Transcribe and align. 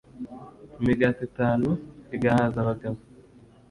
imigati 0.79 1.21
itanu 1.29 1.69
e 1.77 1.79
igahaza 2.15 2.57
abagabo 2.63 2.99